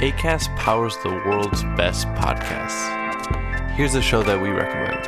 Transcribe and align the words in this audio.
ACAST 0.00 0.56
powers 0.56 0.96
the 1.02 1.10
world's 1.10 1.62
best 1.76 2.06
podcasts. 2.14 2.88
Here's 3.72 3.94
a 3.94 4.00
show 4.00 4.22
that 4.22 4.40
we 4.40 4.48
recommend. 4.48 5.06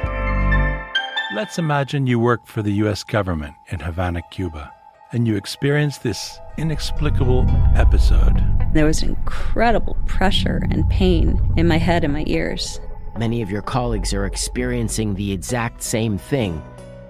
Let's 1.34 1.59
imagine 1.59 2.07
you 2.07 2.18
work 2.18 2.46
for 2.46 2.61
the 2.61 2.72
US 2.72 3.02
government 3.02 3.55
in 3.68 3.80
Havana, 3.80 4.20
Cuba, 4.30 4.70
and 5.11 5.27
you 5.27 5.34
experience 5.34 5.96
this 5.96 6.39
inexplicable 6.59 7.46
episode. 7.75 8.36
There 8.75 8.84
was 8.84 9.02
incredible 9.02 9.96
pressure 10.05 10.61
and 10.70 10.86
pain 10.91 11.40
in 11.56 11.66
my 11.66 11.79
head 11.79 12.04
and 12.04 12.12
my 12.12 12.24
ears. 12.27 12.79
Many 13.16 13.40
of 13.40 13.50
your 13.50 13.62
colleagues 13.62 14.12
are 14.12 14.27
experiencing 14.27 15.14
the 15.14 15.32
exact 15.32 15.82
same 15.82 16.18
thing, 16.18 16.62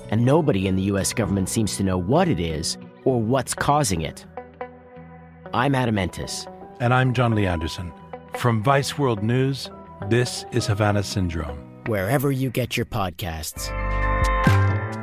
and 0.08 0.24
nobody 0.24 0.68
in 0.68 0.76
the 0.76 0.82
US 0.82 1.12
government 1.12 1.48
seems 1.48 1.76
to 1.78 1.82
know 1.82 1.98
what 1.98 2.28
it 2.28 2.38
is 2.38 2.78
or 3.04 3.20
what's 3.20 3.54
causing 3.54 4.02
it. 4.02 4.24
I'm 5.52 5.74
Adam 5.74 5.96
Entis 5.96 6.46
And 6.81 6.93
I'm 6.93 7.13
John 7.13 7.33
Lee 7.35 7.45
Anderson. 7.45 7.91
From 8.36 8.64
Vice 8.64 8.97
World 8.97 9.23
News, 9.23 9.69
this 10.09 10.46
is 10.51 10.68
Havana 10.68 11.04
Syndrome. 11.04 11.57
Wherever 11.87 12.32
you 12.32 12.50
get 12.50 12.77
your 12.77 12.86
podcasts. 12.86 13.69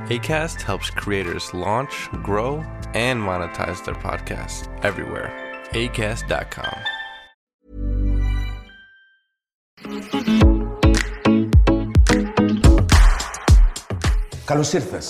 ACAST 0.09 0.61
helps 0.61 0.91
creators 0.91 1.53
launch, 1.55 2.09
grow, 2.23 2.63
and 2.93 3.21
monetize 3.21 3.85
their 3.85 3.95
podcasts 3.95 4.69
everywhere. 4.85 5.33
ACAST.com. 5.73 6.79
Καλώ 14.45 14.65
ήρθε. 14.73 15.01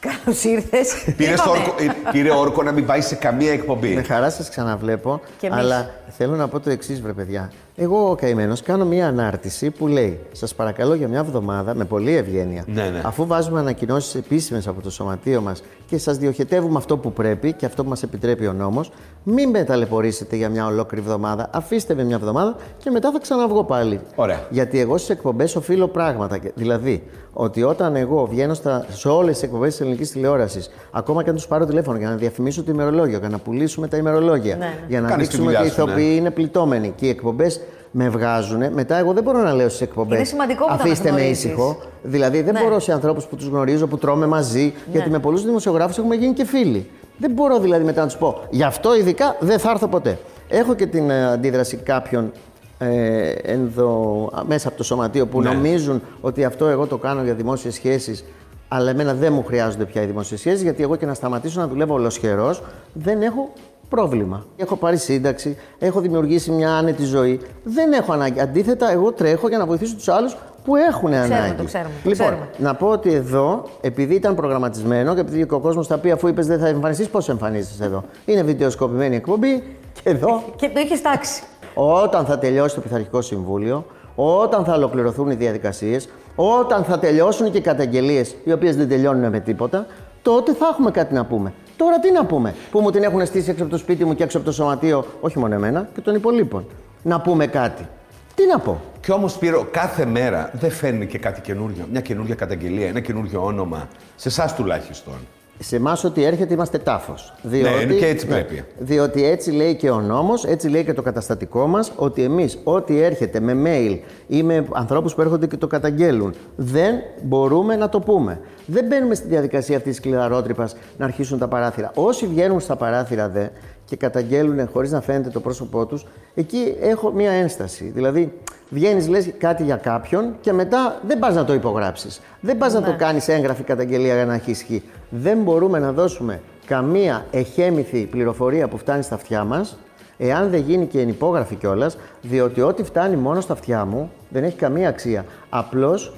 Καλώς 0.00 0.44
ήρθες. 0.44 1.14
Πήρε 1.16 1.32
όρκο, 1.48 1.74
ε, 1.78 2.10
πήρε 2.12 2.30
όρκο 2.32 2.62
να 2.62 2.72
μην 2.72 2.86
πάει 2.86 3.00
σε 3.00 3.14
καμία 3.14 3.52
εκπομπή. 3.52 3.94
Με 3.94 4.02
χαρά 4.02 4.30
σας 4.30 4.48
ξαναβλέπω. 4.50 5.20
Και 5.38 5.46
εμείς. 5.46 5.58
αλλά 5.58 5.90
θέλω 6.08 6.34
να 6.36 6.48
πω 6.48 6.60
το 6.60 6.70
εξής, 6.70 7.00
βρε 7.00 7.12
παιδιά. 7.12 7.52
Εγώ, 7.76 8.10
ο 8.10 8.14
καημένος, 8.14 8.62
κάνω 8.62 8.84
μία 8.84 9.06
ανάρτηση 9.08 9.70
που 9.70 9.86
λέει: 9.86 10.20
Σας 10.32 10.54
παρακαλώ 10.54 10.94
για 10.94 11.08
μια 11.08 11.18
εβδομάδα, 11.18 11.74
με 11.74 11.84
πολλή 11.84 12.16
ευγένεια, 12.16 12.64
Ναι, 12.66 12.82
ναι. 12.82 13.00
αφού 13.04 13.26
βάζουμε 13.26 13.58
ανακοινώσεις 13.60 14.14
επίσημες 14.14 14.66
από 14.66 14.80
το 14.82 14.90
σωματείο 14.90 15.40
μας 15.40 15.62
και 15.86 15.98
σας 15.98 16.16
διοχετεύουμε 16.18 16.78
αυτό 16.78 16.96
που 16.96 17.12
πρέπει 17.12 17.52
και 17.52 17.66
αυτό 17.66 17.82
που 17.82 17.88
μας 17.88 18.02
επιτρέπει 18.02 18.46
ο 18.46 18.52
νόμος, 18.52 18.90
μην 19.22 19.48
με 19.50 19.64
ταλαιπωρήσετε 19.64 20.36
για 20.36 20.48
μια 20.48 20.66
ολόκληρη 20.66 21.04
εβδομάδα. 21.06 21.48
Αφήστε 21.52 21.94
με 21.94 22.04
μια 22.04 22.16
εβδομάδα 22.16 22.56
και 22.78 22.90
μετά 22.90 23.10
θα 23.12 23.18
ξαναβγώ 23.18 23.64
πάλι. 23.64 24.00
Ωραία. 24.14 24.46
Γιατί 24.50 24.80
εγώ 24.80 24.96
στις 24.96 25.10
εκπομπές 25.10 25.56
οφείλω 25.56 25.88
πράγματα. 25.88 26.38
Και- 26.38 26.52
Δηλαδή, 26.54 27.02
ότι 27.32 27.62
όταν 27.62 27.96
εγώ 27.96 28.26
βγαίνω 28.30 28.54
στα, 28.54 28.86
σε 28.90 29.08
όλες 29.08 29.32
τις 29.34 29.42
εκπομπές 29.42 29.76
της 29.76 29.85
ελληνική 29.86 30.04
τηλεόρασης, 30.12 30.70
ακόμα 30.90 31.22
και 31.22 31.28
αν 31.30 31.34
τους 31.36 31.46
πάρω 31.46 31.64
τηλέφωνο 31.66 31.98
για 31.98 32.08
να 32.08 32.14
διαφημίσω 32.16 32.62
το 32.62 32.70
ημερολόγιο, 32.72 33.18
για 33.18 33.28
να 33.28 33.38
πουλήσουμε 33.38 33.88
τα 33.88 33.96
ημερολόγια, 33.96 34.56
Ναι, 34.56 34.64
ναι. 34.64 34.78
για 34.88 35.00
να 35.00 35.08
Κάνεις 35.08 35.28
τη 35.28 35.36
δείξουμε 35.36 35.56
ότι 35.56 35.66
οι 35.66 35.70
δουλειά 35.70 35.74
σου, 35.80 35.84
ναι. 35.86 35.92
ηθοποιοί 35.92 36.16
είναι 36.18 36.30
πληττόμενοι 36.30 36.92
και 36.96 37.06
οι 37.06 37.08
εκπομπές 37.08 37.60
με 37.90 38.08
βγάζουν, 38.08 38.62
μετά 38.72 38.96
εγώ 38.98 39.12
δεν 39.12 39.22
μπορώ 39.22 39.42
να 39.42 39.52
λέω 39.54 39.68
στις 39.68 39.80
εκπομπές. 39.80 40.16
Είναι 40.16 40.26
σημαντικό 40.26 40.62
που 40.62 40.68
τα 40.68 40.74
Αφήστε 40.74 41.02
με 41.04 41.08
αναγνωρίζεις. 41.10 41.44
ήσυχο. 41.44 41.76
Δηλαδή, 42.02 42.42
δεν 42.42 42.54
Ναι. 42.54 42.62
μπορώ 42.62 42.78
σε 42.78 42.92
ανθρώπους 42.92 43.24
που 43.24 43.36
τους 43.36 43.46
γνωρίζω, 43.46 43.86
που 43.86 43.98
τρώμε 43.98 44.26
μαζί, 44.26 44.74
γιατί 44.92 45.10
με 45.10 45.18
πολλούς 45.18 45.44
δημοσιογράφους 45.44 45.98
έχουμε 45.98 46.14
γίνει 46.14 46.32
και 46.32 46.44
φίλοι. 46.44 46.90
Δεν 47.18 47.30
μπορώ 47.30 47.58
δηλαδή 47.58 47.84
μετά 47.84 48.00
να 48.00 48.06
τους 48.06 48.16
πω. 48.16 48.40
Γι' 48.50 48.62
αυτό 48.62 48.96
ειδικά 48.96 49.36
δεν 49.40 49.58
θα 49.58 49.70
έρθω 49.70 49.86
ποτέ. 49.88 50.18
Έχω 50.48 50.74
και 50.74 50.86
την 50.86 51.10
ε, 51.10 51.26
αντίδραση 51.26 51.76
κάποιων 51.76 52.32
ε, 52.78 53.28
ενδο, 53.28 54.30
α, 54.34 54.44
μέσα 54.46 54.68
από 54.68 54.76
το 54.76 54.84
σωματείο 54.84 55.26
που 55.26 55.40
Ναι. 55.42 55.50
νομίζουν 55.50 56.02
ότι 56.20 56.44
αυτό 56.44 56.66
εγώ 56.66 56.86
το 56.86 56.96
κάνω 56.96 57.22
για 57.22 57.34
δημόσιες 57.34 57.74
σχέσεις. 57.74 58.24
Αλλά 58.68 58.90
εμένα 58.90 59.14
δεν 59.14 59.32
μου 59.32 59.44
χρειάζονται 59.44 59.84
πια 59.84 60.02
οι 60.02 60.06
δημόσιε 60.06 60.36
σχέσει, 60.36 60.62
γιατί 60.62 60.82
εγώ 60.82 60.96
και 60.96 61.06
να 61.06 61.14
σταματήσω 61.14 61.60
να 61.60 61.66
δουλεύω 61.68 61.94
ολοσχερό 61.94 62.54
δεν 62.92 63.22
έχω 63.22 63.52
πρόβλημα. 63.88 64.46
Έχω 64.56 64.76
πάρει 64.76 64.96
σύνταξη, 64.96 65.56
έχω 65.78 66.00
δημιουργήσει 66.00 66.50
μια 66.50 66.70
άνετη 66.76 67.04
ζωή. 67.04 67.40
Δεν 67.64 67.92
έχω 67.92 68.12
ανάγκη. 68.12 68.40
Αντίθετα, 68.40 68.90
εγώ 68.92 69.12
τρέχω 69.12 69.48
για 69.48 69.58
να 69.58 69.66
βοηθήσω 69.66 69.94
τους 69.94 70.08
άλλους 70.08 70.36
που 70.64 70.76
έχουν 70.76 71.12
ανάγκη. 71.12 71.54
το 71.56 71.64
ξέρουμε, 71.64 71.90
το 72.02 72.08
Λοιπόν, 72.08 72.26
ξέρουμε. 72.26 72.48
να 72.58 72.74
πω 72.74 72.86
ότι 72.88 73.12
εδώ, 73.12 73.64
επειδή 73.80 74.14
ήταν 74.14 74.34
προγραμματισμένο 74.34 75.14
και 75.14 75.20
επειδή 75.20 75.46
και 75.46 75.54
ο 75.54 75.60
κόσμος 75.60 75.86
θα 75.86 75.98
πει, 75.98 76.10
αφού 76.10 76.28
είπες 76.28 76.46
δεν 76.46 76.58
θα 76.58 76.68
εμφανιστείς, 76.68 77.08
πώς 77.08 77.28
εμφανίζεσαι 77.28 77.84
εδώ. 77.84 78.04
Είναι 78.24 78.42
βιντεοσκοπημένη 78.42 79.16
εκπομπή 79.16 79.62
και 79.92 80.10
εδώ 80.10 80.42
Και 80.56 80.68
το 80.68 80.80
είχε 80.80 80.96
τάξει. 80.98 81.42
όταν 81.74 82.24
θα 82.24 82.38
τελειώσει 82.38 82.74
το 82.74 82.80
Πειθαρχικό 82.80 83.20
Συμβούλιο, 83.20 83.84
όταν 84.14 84.64
θα 84.64 84.74
ολοκληρωθούν 84.74 85.30
οι 85.30 85.34
διαδικασίες, 85.34 86.08
όταν 86.36 86.84
θα 86.84 86.98
τελειώσουν 86.98 87.50
και 87.50 87.58
οι 87.58 87.60
καταγγελίες, 87.60 88.36
οι 88.44 88.52
οποίες 88.52 88.76
δεν 88.76 88.88
τελειώνουν 88.88 89.30
με 89.30 89.40
τίποτα, 89.40 89.86
τότε 90.22 90.54
θα 90.54 90.66
έχουμε 90.72 90.90
κάτι 90.90 91.14
να 91.14 91.24
πούμε. 91.24 91.52
Τώρα 91.76 91.98
τι 91.98 92.12
να 92.12 92.24
πούμε, 92.24 92.54
που 92.70 92.80
μου 92.80 92.90
την 92.90 93.02
έχουν 93.02 93.26
στήσει 93.26 93.50
έξω 93.50 93.62
από 93.62 93.72
το 93.72 93.78
σπίτι 93.78 94.04
μου 94.04 94.14
και 94.14 94.22
έξω 94.22 94.36
από 94.36 94.46
το 94.46 94.52
σωματείο, 94.52 95.04
όχι 95.20 95.38
μόνο 95.38 95.54
εμένα 95.54 95.88
και 95.94 96.00
των 96.00 96.14
υπολείπων. 96.14 96.66
Να 97.02 97.20
πούμε 97.20 97.46
κάτι. 97.46 97.88
Τι 98.34 98.46
να 98.46 98.58
πω; 98.58 98.80
Και 99.00 99.12
όμως, 99.12 99.32
Σπύρο, 99.32 99.66
κάθε 99.70 100.04
μέρα 100.04 100.50
δεν 100.52 100.70
φέρνει 100.70 101.06
και 101.06 101.18
κάτι 101.18 101.40
καινούριο. 101.40 101.86
Μια 101.90 102.00
καινούργια 102.00 102.34
καταγγελία, 102.34 102.88
ένα 102.88 103.00
καινούριο 103.00 103.44
όνομα. 103.44 103.88
Σε 104.16 104.28
εσάς 104.28 104.54
τουλάχιστον. 104.54 105.14
Σε 105.58 105.76
εμάς 105.76 106.04
ό,τι 106.04 106.24
έρχεται 106.24 106.54
είμαστε 106.54 106.78
τάφος. 106.78 107.34
Ναι, 107.42 107.94
και 107.94 108.06
έτσι 108.06 108.26
πρέπει. 108.26 108.64
διότι 108.78 109.24
έτσι 109.24 109.50
λέει 109.50 109.74
και 109.74 109.90
ο 109.90 110.00
νόμος, 110.00 110.44
έτσι 110.44 110.68
λέει 110.68 110.84
και 110.84 110.92
το 110.92 111.02
καταστατικό 111.02 111.66
μας, 111.66 111.92
ότι 111.96 112.22
εμείς 112.22 112.58
ό,τι 112.64 113.00
έρχεται 113.00 113.40
με 113.40 113.56
mail 113.64 113.98
ή 114.26 114.42
με 114.42 114.66
ανθρώπους 114.72 115.14
που 115.14 115.20
έρχονται 115.20 115.46
και 115.46 115.56
το 115.56 115.66
καταγγέλουν, 115.66 116.34
δεν 116.56 116.94
μπορούμε 117.22 117.76
να 117.76 117.88
το 117.88 118.00
πούμε. 118.00 118.40
Δεν 118.66 118.84
μπαίνουμε 118.84 119.14
στη 119.14 119.28
διαδικασία 119.28 119.76
αυτής 119.76 119.92
της 119.92 120.00
κλειδαρότρυπα 120.00 120.68
να 120.96 121.04
αρχίσουν 121.04 121.38
τα 121.38 121.48
παράθυρα. 121.48 121.90
Όσοι 121.94 122.26
βγαίνουν 122.26 122.60
στα 122.60 122.76
παράθυρα 122.76 123.28
δε 123.28 123.46
και 123.86 123.96
καταγγέλουν 123.96 124.68
χωρίς 124.72 124.90
να 124.90 125.00
φαίνεται 125.00 125.28
το 125.28 125.40
πρόσωπό 125.40 125.86
τους, 125.86 126.06
εκεί 126.34 126.76
έχω 126.80 127.10
μία 127.10 127.30
ένσταση. 127.30 127.84
Δηλαδή, 127.94 128.32
βγαίνεις, 128.68 129.08
λες 129.08 129.30
κάτι 129.38 129.62
για 129.62 129.76
κάποιον 129.76 130.34
και 130.40 130.52
μετά 130.52 131.00
δεν 131.06 131.18
πας 131.18 131.34
να 131.34 131.44
το 131.44 131.54
υπογράψεις. 131.54 132.20
Δεν 132.40 132.58
πας 132.58 132.72
να 132.72 132.82
το 132.82 132.94
κάνεις 132.98 133.28
έγγραφη 133.28 133.62
καταγγελία 133.62 134.14
για 134.14 134.26
να 134.26 134.34
έχει 134.34 134.50
ισχύ. 134.50 134.82
Δεν 135.10 135.38
μπορούμε 135.38 135.78
να 135.78 135.92
δώσουμε 135.92 136.40
καμία 136.66 137.26
εχέμηθη 137.30 138.04
πληροφορία 138.04 138.68
που 138.68 138.78
φτάνει 138.78 139.02
στα 139.02 139.14
αυτιά 139.14 139.44
μας, 139.44 139.78
εάν 140.18 140.50
δεν 140.50 140.60
γίνει 140.60 140.86
και 140.86 141.00
ενυπόγραφη 141.00 141.54
κιόλας, 141.54 141.96
διότι 142.22 142.60
ό,τι 142.60 142.82
φτάνει 142.82 143.16
μόνο 143.16 143.40
στα 143.40 143.52
αυτιά 143.52 143.84
μου 143.84 144.10
δεν 144.28 144.44
έχει 144.44 144.56
καμία 144.56 144.88
αξία. 144.88 145.24
Απλώς 145.48 146.14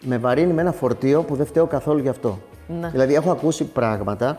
με 0.00 0.18
βαρύνει 0.18 0.52
με 0.52 0.60
ένα 0.60 0.72
φορτίο 0.72 1.22
που 1.22 1.36
δεν 1.36 1.46
φταίω 1.46 1.66
καθόλου 1.66 1.98
γι' 1.98 2.08
αυτό. 2.08 2.38
Ναι. 2.80 2.88
Δηλαδή, 2.88 3.14
έχω 3.14 3.30
ακούσει 3.30 3.64
πράγματα 3.64 4.38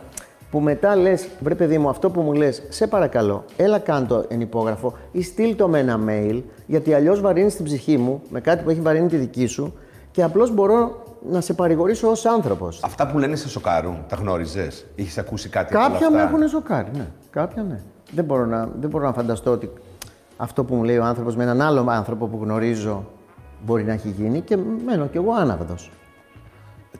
που 0.50 0.60
μετά 0.60 0.96
λες, 0.96 1.28
βρε 1.40 1.54
παιδί 1.54 1.78
μου, 1.78 1.88
αυτό 1.88 2.10
που 2.10 2.20
μου 2.20 2.32
λες, 2.32 2.62
σε 2.68 2.86
παρακαλώ, 2.86 3.44
έλα 3.56 3.78
κάντο 3.78 4.24
εν 4.28 4.40
υπόγραφο 4.40 4.94
ή 5.12 5.22
στείλ 5.22 5.56
το 5.56 5.68
με 5.68 5.78
ένα 5.78 6.00
mail, 6.08 6.42
γιατί 6.66 6.94
αλλιώς 6.94 7.20
βαρύνεις 7.20 7.56
την 7.56 7.64
ψυχή 7.64 7.96
μου 7.96 8.22
με 8.28 8.40
κάτι 8.40 8.64
που 8.64 8.70
έχει 8.70 8.80
βαρύνει 8.80 9.08
τη 9.08 9.16
δική 9.16 9.46
σου 9.46 9.74
και 10.10 10.22
απλώς 10.22 10.54
μπορώ 10.54 11.02
να 11.30 11.40
σε 11.40 11.52
παρηγορήσω 11.54 12.08
ως 12.10 12.26
άνθρωπος. 12.26 12.80
Αυτά 12.84 13.06
που 13.06 13.18
λένε 13.18 13.36
σε 13.36 13.48
σοκάρουν, 13.48 13.96
τα 14.08 14.16
γνώριζες. 14.16 14.86
Είχε 14.94 15.20
ακούσει 15.20 15.48
κάτι 15.48 15.74
από 15.74 15.84
όλα 15.84 15.92
Κάποια 15.92 16.10
με 16.10 16.22
αυτά; 16.22 16.28
έχουν 16.34 16.48
σοκάρει, 16.48 16.88
ναι. 16.96 17.06
Κάποια 17.30 17.62
ναι. 17.62 17.80
Δεν 18.12 18.24
μπορώ, 18.24 18.46
να, 18.46 18.68
δεν 18.80 18.90
μπορώ 18.90 19.04
να 19.04 19.12
φανταστώ 19.12 19.50
ότι 19.50 19.70
αυτό 20.36 20.64
που 20.64 20.74
μου 20.74 20.82
λέει 20.84 20.98
ο 20.98 21.04
άνθρωπος 21.04 21.36
με 21.36 21.42
έναν 21.42 21.60
άλλο 21.60 21.84
άνθρωπο 21.88 22.26
που 22.26 22.38
γνωρίζω 22.42 23.04
μπορεί 23.64 23.84
να 23.84 23.92
έχει 23.92 24.08
γίνει 24.08 24.40
και 24.40 24.58
μένω 24.86 25.06
κι 25.06 25.16
εγώ 25.16 25.32
άναυδος. 25.32 25.90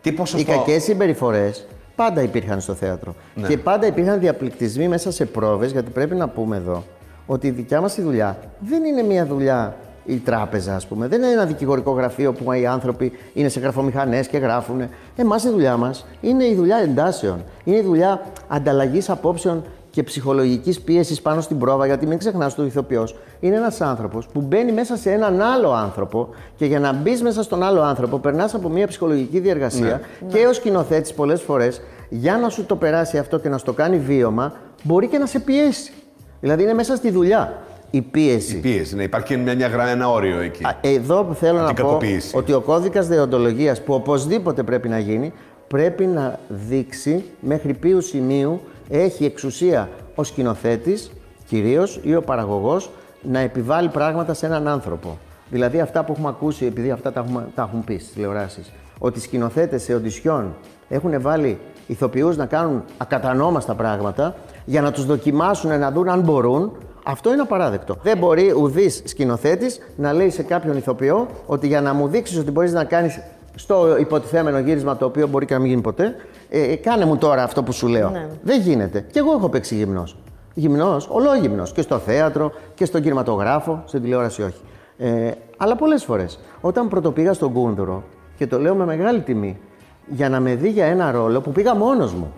Τι 0.00 0.08
Οι 0.08 0.12
ποσοστό. 0.12 0.52
κακές 0.52 0.82
συμπεριφορές 0.82 1.66
πάντα 1.98 2.22
υπήρχαν 2.22 2.60
στο 2.60 2.74
θέατρο. 2.74 3.14
Ναι. 3.34 3.48
Και 3.48 3.58
πάντα 3.58 3.86
υπήρχαν 3.86 4.18
διαπληκτισμοί 4.20 4.88
μέσα 4.88 5.10
σε 5.10 5.24
πρόβες, 5.24 5.72
γιατί 5.72 5.90
πρέπει 5.90 6.14
να 6.14 6.28
πούμε 6.28 6.56
εδώ 6.56 6.84
ότι 7.26 7.46
η 7.46 7.50
δικιά 7.50 7.80
μας 7.80 7.96
η 7.96 8.02
δουλειά 8.02 8.38
δεν 8.60 8.84
είναι 8.84 9.02
μια 9.02 9.26
δουλειά 9.26 9.76
η 10.04 10.16
τράπεζα, 10.16 10.74
ας 10.74 10.86
πούμε. 10.86 11.06
Δεν 11.06 11.22
είναι 11.22 11.32
ένα 11.32 11.44
δικηγορικό 11.44 11.90
γραφείο 11.90 12.32
που 12.32 12.52
οι 12.52 12.66
άνθρωποι 12.66 13.12
είναι 13.34 13.48
σε 13.48 13.60
γραφομηχανές 13.60 14.28
και 14.28 14.38
γράφουν. 14.38 14.88
Εμάς 15.16 15.44
η 15.44 15.48
δουλειά 15.50 15.76
μας 15.76 16.06
είναι 16.20 16.44
η 16.44 16.54
δουλειά 16.54 16.76
εντάσεων. 16.76 17.44
Είναι 17.64 17.76
η 17.76 17.82
δουλειά 17.82 18.20
ανταλλαγής 18.48 19.10
απόψεων 19.10 19.64
και 19.98 20.04
ψυχολογικής 20.04 20.80
πίεσης 20.80 21.20
πάνω 21.22 21.40
στην 21.40 21.58
πρόβα. 21.58 21.86
Γιατί 21.86 22.06
μην 22.06 22.18
ξεχνάς 22.18 22.52
ότι 22.52 22.62
ο 22.62 22.64
ηθοποιός 22.64 23.16
είναι 23.40 23.56
ένας 23.56 23.80
άνθρωπος 23.80 24.26
που 24.26 24.40
μπαίνει 24.40 24.72
μέσα 24.72 24.96
σε 24.96 25.10
έναν 25.10 25.42
άλλο 25.42 25.72
άνθρωπο 25.72 26.28
και 26.56 26.64
για 26.64 26.80
να 26.80 26.92
μπεις 26.92 27.22
μέσα 27.22 27.42
στον 27.42 27.62
άλλο 27.62 27.82
άνθρωπο 27.82 28.18
περνάς 28.18 28.54
από 28.54 28.68
μια 28.68 28.86
ψυχολογική 28.86 29.38
διεργασία 29.38 30.00
και 30.28 30.46
ο 30.46 30.52
σκηνοθέτη 30.52 31.12
πολλές 31.14 31.42
φορές 31.42 31.80
για 32.08 32.36
να 32.36 32.48
σου 32.48 32.64
το 32.64 32.76
περάσει 32.76 33.18
αυτό 33.18 33.38
και 33.38 33.48
να 33.48 33.58
σου 33.58 33.64
το 33.64 33.72
κάνει 33.72 33.98
βίωμα 33.98 34.52
μπορεί 34.82 35.06
και 35.06 35.18
να 35.18 35.26
σε 35.26 35.38
πιέσει. 35.38 35.92
Δηλαδή 36.40 36.62
είναι 36.62 36.74
μέσα 36.74 36.96
στη 36.96 37.10
δουλειά 37.10 37.62
η 37.90 38.00
πίεση. 38.00 38.56
Η 38.56 38.60
πίεση, 38.60 38.94
ναι, 38.96 39.02
υπάρχει 39.02 39.36
μια, 39.36 39.54
μια 39.54 39.66
γραμμή, 39.68 39.90
ένα 39.90 40.10
όριο 40.10 40.40
εκεί. 40.40 40.64
Α, 40.64 40.76
Εδώ 40.80 41.24
που 41.24 41.34
θέλω 41.34 41.58
Από 41.58 41.66
να 41.66 41.74
την 41.74 41.82
πω 41.84 41.88
κακοποίηση. 41.88 42.36
ότι 42.36 42.52
ο 42.52 42.60
κώδικας 42.60 43.08
δεοντολογίας 43.08 43.82
που 43.82 43.94
οπωσδήποτε 43.94 44.62
πρέπει 44.62 44.88
να 44.88 44.98
γίνει 44.98 45.32
πρέπει 45.68 46.06
να 46.06 46.38
δείξει 46.48 47.24
μέχρι 47.40 47.74
ποιου 47.74 48.00
σημείου 48.00 48.60
έχει 48.88 49.24
εξουσία 49.24 49.88
ο 50.14 50.24
σκηνοθέτης 50.24 51.10
κυρίως 51.46 52.00
ή 52.02 52.14
ο 52.14 52.22
παραγωγός 52.22 52.90
να 53.22 53.38
επιβάλλει 53.38 53.88
πράγματα 53.88 54.34
σε 54.34 54.46
έναν 54.46 54.68
άνθρωπο. 54.68 55.18
Δηλαδή 55.50 55.80
αυτά 55.80 56.04
που 56.04 56.12
έχουμε 56.12 56.28
ακούσει, 56.28 56.66
επειδή 56.66 56.90
αυτά 56.90 57.12
τα, 57.12 57.20
έχουμε, 57.20 57.46
τα 57.54 57.62
έχουν 57.62 57.84
πει 57.84 57.98
στις 57.98 58.12
τηλεοράσεις, 58.12 58.72
ότι 58.98 59.18
οι 59.18 59.22
σκηνοθέτες 59.22 59.82
σε 59.82 59.94
οντισιόν 59.94 60.54
έχουν 60.88 61.20
βάλει 61.20 61.58
ηθοποιούς 61.86 62.36
να 62.36 62.46
κάνουν 62.46 62.84
ακατανόμαστα 62.96 63.74
πράγματα 63.74 64.34
για 64.64 64.80
να 64.80 64.92
τους 64.92 65.06
δοκιμάσουν 65.06 65.78
να 65.78 65.90
δουν 65.90 66.08
αν 66.08 66.20
μπορούν, 66.20 66.72
Αυτό 67.04 67.32
είναι 67.32 67.42
απαράδεκτο. 67.42 67.96
Δεν 68.02 68.18
μπορεί 68.18 68.52
ουδής 68.52 69.02
σκηνοθέτης 69.04 69.78
να 69.96 70.12
λέει 70.12 70.30
σε 70.30 70.42
κάποιον 70.42 70.76
ηθοποιό 70.76 71.26
ότι 71.46 71.66
για 71.66 71.80
να 71.80 71.92
μου 71.94 72.08
δείξεις 72.08 72.38
ότι 72.38 72.50
μπορείς 72.50 72.72
να 72.72 72.84
κάνεις 72.84 73.20
στο 73.54 73.96
υποτιθέμενο 73.98 74.58
γύρισμα 74.58 74.96
το 74.96 75.04
οποίο 75.04 75.26
μπορεί 75.26 75.46
και 75.46 75.54
να 75.54 75.60
μην 75.60 75.68
γίνει 75.68 75.80
ποτέ, 75.80 76.14
ε, 76.48 76.72
ε, 76.72 76.76
κάνε 76.76 77.04
μου 77.04 77.16
τώρα 77.16 77.42
αυτό 77.42 77.62
που 77.62 77.72
σου 77.72 77.86
λέω. 77.86 78.10
Ναι. 78.10 78.28
Δεν 78.42 78.60
γίνεται. 78.60 79.06
Και 79.10 79.18
εγώ 79.18 79.32
έχω 79.32 79.48
παίξει 79.48 79.74
γυμνός. 79.74 80.16
Γυμνός, 80.54 81.08
ολόγυμνος. 81.10 81.72
Και 81.72 81.82
στο 81.82 81.98
θέατρο 81.98 82.52
και 82.74 82.84
στον 82.84 83.02
κινηματογράφο, 83.02 83.82
στην 83.86 84.02
τηλεόραση 84.02 84.42
όχι. 84.42 84.60
Ε, 84.98 85.30
αλλά 85.56 85.76
πολλές 85.76 86.04
φορές. 86.04 86.38
Όταν 86.60 86.88
πρωτοπήγα 86.88 87.32
στον 87.32 87.52
Κούνδουρο, 87.52 88.02
και 88.36 88.46
το 88.46 88.58
λέω 88.58 88.74
με 88.74 88.84
μεγάλη 88.84 89.20
τιμή, 89.20 89.60
για 90.06 90.28
να 90.28 90.40
με 90.40 90.54
δει 90.54 90.68
για 90.68 90.86
ένα 90.86 91.10
ρόλο 91.10 91.40
που 91.40 91.52
πήγα 91.52 91.74
μόνος 91.74 92.14
μου. 92.14 92.32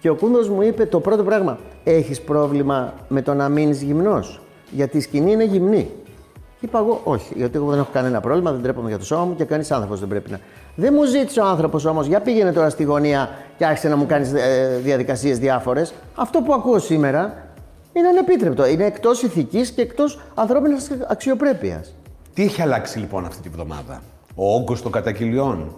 Και 0.00 0.10
ο 0.10 0.14
Κούνδρος 0.14 0.48
μου 0.48 0.62
είπε 0.62 0.86
το 0.86 1.00
πρώτο 1.00 1.24
πράγμα, 1.24 1.58
έχεις 1.84 2.20
πρόβλημα 2.20 2.92
με 3.08 3.22
το 3.22 3.34
να 3.34 3.48
μείνεις 3.48 3.82
γυμνός, 3.82 4.40
γιατί 4.70 4.96
η 4.96 5.00
σκηνή 5.00 5.32
είναι 5.32 5.44
γυμνή. 5.44 5.90
Και 6.64 6.70
είπα 6.70 6.78
εγώ, 6.78 7.00
όχι, 7.04 7.32
γιατί 7.36 7.56
εγώ 7.56 7.70
δεν 7.70 7.78
έχω 7.78 7.90
κανένα 7.92 8.20
πρόβλημα, 8.20 8.52
δεν 8.52 8.62
τρέπομαι 8.62 8.88
για 8.88 8.98
το 8.98 9.04
σώμα 9.04 9.24
μου 9.24 9.34
και 9.34 9.44
κανείς 9.44 9.70
άνθρωπος 9.70 10.00
δεν 10.00 10.08
πρέπει 10.08 10.30
να. 10.30 10.40
Δεν 10.74 10.92
μου 10.96 11.04
ζήτησε 11.04 11.40
ο 11.40 11.44
άνθρωπος 11.44 11.84
όμως, 11.84 12.06
για 12.06 12.20
πήγαινε 12.20 12.52
τώρα 12.52 12.70
στη 12.70 12.82
γωνία 12.82 13.30
και 13.58 13.66
άρχισε 13.66 13.88
να 13.88 13.96
μου 13.96 14.06
κάνεις 14.06 14.32
ε, 14.32 14.80
διαδικασίες 14.82 15.38
διάφορες. 15.38 15.94
Αυτό 16.14 16.40
που 16.40 16.52
ακούω 16.52 16.78
σήμερα 16.78 17.46
είναι 17.92 18.08
ανεπίτρεπτο. 18.08 18.66
Είναι 18.66 18.84
εκτός 18.84 19.22
ηθικής 19.22 19.70
και 19.70 19.82
εκτός 19.82 20.20
ανθρώπινης 20.34 20.90
αξιοπρέπειας. 21.08 21.94
Τι 22.34 22.42
έχει 22.42 22.62
αλλάξει 22.62 22.98
λοιπόν 22.98 23.24
αυτή 23.24 23.42
τη 23.42 23.48
βδομάδα; 23.48 24.02
Ο 24.34 24.54
όγκος 24.54 24.82
των 24.82 24.92
καταγγελιών. 24.92 25.76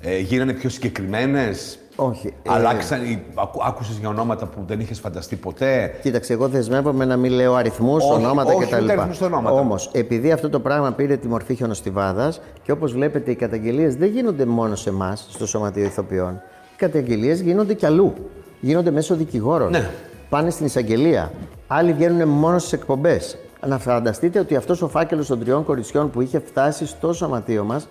Ε, 0.00 0.18
γίνανε 0.18 0.52
πιο 0.52 0.68
συγκεκριμένες; 0.68 1.78
Όχι. 1.96 2.26
ε, 2.42 2.50
Αλλάξαν, 2.52 3.04
οι- 3.04 3.22
ακού- 3.34 3.62
άκουσες 3.64 3.96
για 3.96 4.08
ονόματα 4.08 4.46
που 4.46 4.64
δεν 4.66 4.80
είχες 4.80 4.98
φανταστεί 5.00 5.36
ποτέ; 5.36 5.94
Κοίταξε, 6.02 6.32
εγώ 6.32 6.48
δεσμεύομαι 6.48 7.04
να 7.04 7.16
μην 7.16 7.32
λέω 7.32 7.54
αριθμούς, 7.54 8.04
Όχι, 8.04 8.12
ονόματα 8.12 8.52
όχι, 8.54 8.64
κτλ. 8.66 8.82
ούτε 8.82 8.92
αριθμούς, 8.92 9.20
ονόματα. 9.20 9.56
Όμως, 9.60 9.90
επειδή 9.92 10.32
αυτό 10.32 10.50
το 10.50 10.60
πράγμα 10.60 10.92
πήρε 10.92 11.16
τη 11.16 11.28
μορφή 11.28 11.54
χιονοστιβάδας 11.54 12.40
και 12.62 12.72
όπως 12.72 12.92
βλέπετε, 12.92 13.30
οι 13.30 13.34
καταγγελίες 13.34 13.94
δεν 13.96 14.08
γίνονται 14.08 14.44
μόνο 14.44 14.74
σε 14.74 14.88
εμάς, 14.88 15.26
στο 15.30 15.46
Σωματείο 15.46 15.84
Ηθοποιών. 15.84 16.32
Οι 16.72 16.76
καταγγελίες 16.76 17.40
γίνονται 17.40 17.74
κι 17.74 17.86
αλλού. 17.86 18.12
Γίνονται 18.60 18.90
μέσω 18.90 19.14
δικηγόρων. 19.14 19.70
Ναι. 19.70 19.90
Πάνε 20.28 20.50
στην 20.50 20.66
εισαγγελία. 20.66 21.32
Άλλοι 21.66 21.92
βγαίνουν 21.92 22.28
μόνο 22.28 22.58
στις 22.58 22.72
εκπομπές. 22.72 23.38
Να 23.66 23.78
φανταστείτε 23.78 24.38
ότι 24.38 24.56
αυτός 24.56 24.82
ο 24.82 24.88
φάκελος 24.88 25.26
των 25.26 25.40
τριών 25.40 25.64
κοριτσιών 25.64 26.10
που 26.10 26.20
είχε 26.20 26.42
φτάσει 26.46 26.86
στο 26.86 27.12
σωματείο 27.12 27.64
μας, 27.64 27.88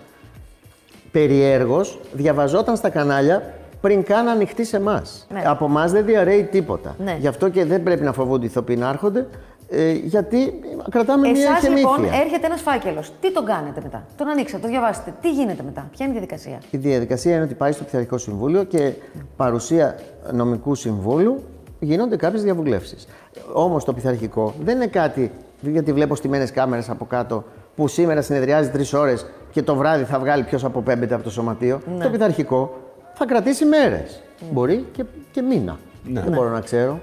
περιέργως 1.12 1.98
διαβαζόταν 2.12 2.76
στα 2.76 2.88
κανάλια 2.88 3.54
πριν 3.84 4.02
καν 4.02 4.28
ανοιχτεί 4.28 4.64
σε 4.64 4.76
εμάς. 4.76 5.26
Ναι. 5.32 5.42
Από 5.46 5.64
εμάς 5.64 5.92
δεν 5.92 6.04
διαρρέει 6.04 6.42
τίποτα. 6.42 6.94
Ναι. 6.98 7.16
Γι' 7.20 7.26
αυτό 7.26 7.48
και 7.48 7.64
δεν 7.64 7.82
πρέπει 7.82 8.02
να 8.02 8.12
φοβούνται 8.12 8.44
οι 8.44 8.48
ηθοποιοί 8.48 8.76
να 8.78 8.88
έρχονται, 8.88 9.26
ε, 9.68 9.92
γιατί 9.92 10.60
κρατάμε 10.90 11.28
μια 11.28 11.40
Εσάς 11.40 11.62
ηχεμήθεια. 11.62 11.90
λοιπόν 11.90 12.20
έρχεται 12.20 12.46
ένας 12.46 12.60
φάκελος. 12.60 13.12
Τι 13.20 13.32
τον 13.32 13.44
κάνετε 13.44 13.80
μετά; 13.82 14.04
Τον 14.16 14.28
ανοίξατε, 14.28 14.62
τον 14.62 14.70
διαβάσετε. 14.70 15.14
Τι 15.20 15.30
γίνεται 15.32 15.62
μετά; 15.62 15.88
Ποια 15.90 16.06
είναι 16.06 16.14
η 16.14 16.18
διαδικασία; 16.18 16.58
Η 16.70 16.76
διαδικασία 16.76 17.34
είναι 17.34 17.44
ότι 17.44 17.54
πάει 17.54 17.72
στο 17.72 17.84
Πειθαρχικό 17.84 18.18
Συμβούλιο 18.18 18.64
και 18.64 18.92
παρουσία 19.36 19.98
νομικού 20.32 20.74
συμβούλου 20.74 21.42
γίνονται 21.80 22.16
κάποιες 22.16 22.42
διαβουλεύσεις. 22.42 23.06
Όμως 23.52 23.84
το 23.84 23.92
Πειθαρχικό 23.92 24.54
δεν 24.64 24.76
είναι 24.76 24.86
κάτι, 24.86 25.30
γιατί 25.60 25.92
βλέπω 25.92 26.14
στημένε 26.14 26.46
κάμερες 26.46 26.90
από 26.90 27.04
κάτω, 27.04 27.44
που 27.76 27.88
σήμερα 27.88 28.22
συνεδριάζει 28.22 28.70
τρεις 28.70 28.92
ώρες 28.92 29.26
και 29.50 29.62
το 29.62 29.74
βράδυ 29.74 30.04
θα 30.04 30.18
βγάλει 30.18 30.42
ποιος 30.42 30.64
αποπέμπεται 30.64 31.14
από 31.14 31.24
το 31.24 31.30
σωματείο. 31.30 31.80
Το 32.02 32.10
Πειθαρχικό 32.10 32.83
θα 33.14 33.26
κρατήσει 33.26 33.64
μέρες. 33.64 34.22
Μπορεί 34.50 34.86
και, 34.92 35.04
και 35.32 35.42
μήνα. 35.42 35.78
Δεν 36.04 36.32
μπορώ 36.32 36.48
να 36.48 36.60
ξέρω. 36.60 37.00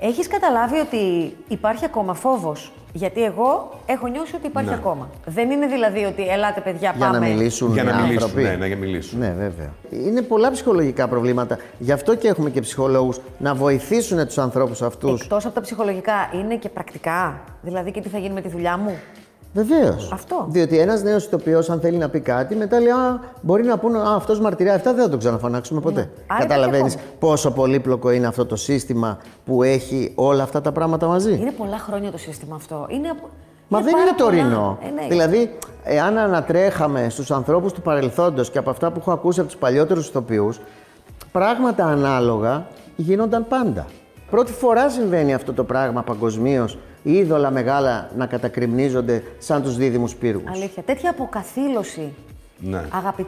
Έχεις 0.00 0.28
καταλάβει 0.28 0.78
ότι 0.78 1.34
υπάρχει 1.48 1.84
ακόμα 1.84 2.14
φόβος; 2.14 2.72
Γιατί 2.92 3.24
εγώ 3.24 3.80
έχω 3.86 4.06
νιώσει 4.06 4.34
ότι 4.36 4.46
υπάρχει 4.46 4.72
ακόμα. 4.72 5.10
Δεν 5.26 5.50
είναι 5.50 5.66
δηλαδή 5.66 6.04
ότι 6.04 6.28
ελάτε 6.28 6.60
παιδιά 6.60 6.94
Για 6.96 7.06
πάμε. 7.06 7.18
να 7.18 7.26
μιλήσουν 7.26 7.72
Για 7.72 7.82
οι 7.82 7.86
να 7.86 7.94
μιλήσουν, 7.94 8.22
άνθρωποι. 8.22 8.42
ναι, 8.42 8.56
να 8.56 8.66
για 8.66 8.76
μιλήσουν. 8.76 9.18
Ναι, 9.18 9.34
βέβαια. 9.38 9.72
Είναι 9.90 10.22
πολλά 10.22 10.50
ψυχολογικά 10.50 11.08
προβλήματα. 11.08 11.58
Γι' 11.78 11.92
αυτό 11.92 12.14
και 12.14 12.28
έχουμε 12.28 12.50
και 12.50 12.60
ψυχολόγους 12.60 13.20
να 13.38 13.54
βοηθήσουν 13.54 14.26
τους 14.26 14.38
ανθρώπους 14.38 14.82
αυτούς. 14.82 15.20
Εκτός 15.20 15.44
από 15.44 15.54
τα 15.54 15.60
ψυχολογικά, 15.60 16.30
είναι 16.34 16.56
και 16.56 16.68
πρακτικά. 16.68 17.40
Δηλαδή 17.62 17.90
και 17.90 18.00
τι 18.00 18.08
θα 18.08 18.18
γίνει 18.18 18.34
με 18.34 18.40
τη 18.40 18.48
δουλειά 18.48 18.76
μου; 18.76 18.98
Βεβαίως. 19.52 20.10
Αυτό. 20.12 20.46
Διότι 20.48 20.78
ένας 20.78 21.02
νέος 21.02 21.24
ηθοποιός, 21.24 21.70
αν 21.70 21.80
θέλει 21.80 21.96
να 21.96 22.08
πει 22.08 22.20
κάτι, 22.20 22.54
μετά 22.56 22.80
λέει 22.80 22.90
Α, 22.90 23.20
μπορεί 23.40 23.62
να 23.64 23.78
πούνε 23.78 23.98
Α, 23.98 24.14
αυτός 24.14 24.40
μαρτυριά, 24.40 24.74
αυτά 24.74 24.92
δεν 24.94 25.02
θα 25.04 25.10
τον 25.10 25.18
ξαναφωνάξουμε 25.18 25.80
ποτέ. 25.80 26.00
Ναι. 26.00 26.08
Άρα 26.26 26.40
Καταλαβαίνεις 26.40 26.92
υπάρχει 26.92 27.08
ακόμα. 27.16 27.18
πόσο 27.32 27.50
πολύπλοκο 27.50 28.10
είναι 28.10 28.26
αυτό 28.26 28.46
το 28.46 28.56
σύστημα 28.56 29.18
που 29.44 29.62
έχει 29.62 30.12
όλα 30.14 30.42
αυτά 30.42 30.60
τα 30.60 30.72
πράγματα 30.72 31.06
μαζί. 31.06 31.32
Είναι 31.40 31.50
πολλά 31.50 31.78
χρόνια 31.78 32.10
το 32.10 32.18
σύστημα 32.18 32.54
αυτό. 32.56 32.86
Είναι, 32.88 33.08
απο- 33.08 33.28
Μα 33.68 33.80
δεν 33.80 33.92
πάρα 33.92 34.04
είναι 34.04 34.12
πολλά. 34.16 34.30
τωρινό. 34.30 34.78
Ε, 34.82 34.90
ναι. 35.02 35.06
Δηλαδή, 35.08 35.58
εάν 35.84 36.18
ανατρέχαμε 36.18 37.06
στους 37.08 37.30
ανθρώπους 37.30 37.72
του 37.72 37.82
παρελθόντος 37.82 38.50
και 38.50 38.58
από 38.58 38.70
αυτά 38.70 38.90
που 38.90 38.98
έχω 39.00 39.12
ακούσει 39.12 39.40
από 39.40 39.48
τους 39.48 39.58
παλιότερους 39.58 40.08
ηθοποιούς, 40.08 40.60
πράγματα 41.32 41.84
ανάλογα 41.84 42.66
γίνονταν 42.96 43.46
πάντα. 43.48 43.86
Πρώτη 44.30 44.52
φορά 44.52 44.90
συμβαίνει 44.90 45.34
αυτό 45.34 45.52
το 45.52 45.64
πράγμα 45.64 46.02
παγκοσμίως, 46.02 46.78
οι 47.02 47.12
είδωλα 47.12 47.50
μεγάλα 47.50 48.10
να 48.16 48.26
κατακριμνίζονται 48.26 49.22
σαν 49.38 49.62
τους 49.62 49.76
δίδυμους 49.76 50.14
πύργους. 50.14 50.50
Αλήθεια. 50.50 50.82
Τέτοια 50.82 51.10
αποκαθήλωση 51.10 52.12
Ναι. 52.58 52.84
αγαπη... 52.90 53.26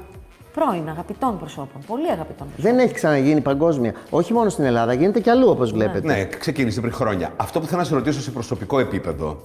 πρώην 0.54 0.88
αγαπητών 0.88 1.38
προσώπων. 1.38 1.82
Πολύ 1.86 2.10
αγαπητών 2.10 2.46
προσώπων. 2.54 2.72
Δεν 2.76 2.84
έχει 2.84 2.94
ξαναγίνει 2.94 3.40
παγκόσμια. 3.40 3.92
Όχι 4.10 4.32
μόνο 4.32 4.48
στην 4.48 4.64
Ελλάδα, 4.64 4.92
γίνεται 4.92 5.20
και 5.20 5.30
αλλού 5.30 5.48
όπως 5.48 5.72
βλέπετε. 5.72 6.06
Ναι, 6.06 6.24
ξεκίνησε 6.24 6.80
πριν 6.80 6.92
χρόνια. 6.92 7.32
Αυτό 7.36 7.60
που 7.60 7.66
θέλω 7.66 7.78
να 7.80 7.86
σε 7.86 7.94
ρωτήσω 7.94 8.20
σε 8.20 8.30
προσωπικό 8.30 8.78
επίπεδο. 8.78 9.42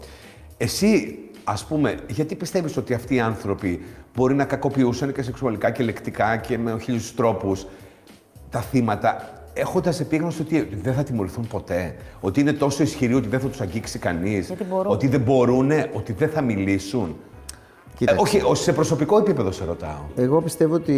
Εσύ, 0.58 1.20
ας 1.44 1.66
πούμε, 1.66 1.96
γιατί 2.08 2.36
πιστεύεις 2.36 2.78
ότι 2.78 2.94
αυτοί 2.94 3.16
οι 3.16 3.20
άνθρωποι 3.20 3.84
μπορεί 4.16 4.34
να 4.34 4.46
κακοποιούσαν 4.46 5.14
και 5.14 5.22
σεξουαλικά 5.22 5.70
και 5.72 5.84
λεκτικά 5.84 6.38
και 6.38 6.58
με 6.58 6.78
χίλιου 6.82 7.02
τρόπους 7.16 7.66
τα 8.50 8.62
θύματα, 8.62 9.35
έχοντας 9.58 10.00
επίγνωση 10.00 10.42
ότι 10.42 10.70
δεν 10.82 10.94
θα 10.94 11.04
τιμωρηθούν 11.04 11.48
ποτέ, 11.48 11.96
ότι 12.22 12.40
είναι 12.40 12.54
τόσο 12.54 12.84
ισχυροί 12.84 13.14
ότι 13.14 13.28
δεν 13.28 13.40
θα 13.40 13.48
τους 13.48 13.62
αγγίξει 13.62 14.00
κανείς, 14.00 14.48
Γιατί 14.48 14.64
μπορούν. 14.64 14.92
ότι 14.92 15.08
δεν 15.08 15.22
μπορούν, 15.22 15.72
ότι 15.94 16.14
δεν 16.14 16.30
θα 16.30 16.42
μιλήσουν. 16.42 17.16
Ε, 17.94 17.98
Κοίταξε. 17.98 18.22
όχι, 18.22 18.42
ως 18.46 18.60
σε 18.62 18.74
προσωπικό 18.74 19.18
επίπεδο 19.18 19.52
σε 19.52 19.66
ρωτάω. 19.66 20.00
Εγώ 20.16 20.42
πιστεύω 20.42 20.74
ότι 20.76 20.94